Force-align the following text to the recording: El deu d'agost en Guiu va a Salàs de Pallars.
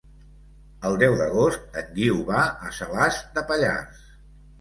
El 0.89 0.95
deu 1.01 1.17
d'agost 1.19 1.77
en 1.81 1.91
Guiu 1.97 2.17
va 2.29 2.39
a 2.69 2.73
Salàs 2.79 3.21
de 3.37 3.45
Pallars. 3.53 4.01